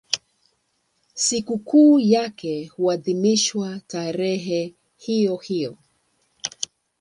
[1.15, 5.77] Sikukuu yake huadhimishwa tarehe hiyohiyo.